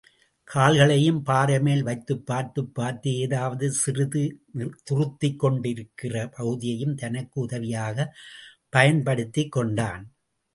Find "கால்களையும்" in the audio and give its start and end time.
0.47-1.23